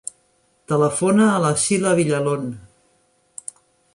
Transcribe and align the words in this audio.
Telefona 0.71 1.27
a 1.33 1.43
la 1.43 1.51
Sheila 1.65 1.93
Villalon. 2.01 2.49